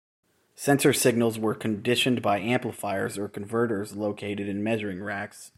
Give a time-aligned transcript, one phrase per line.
[0.55, 5.49] Sensor signals were conditioned by amplifiers or converters located in measuring racks.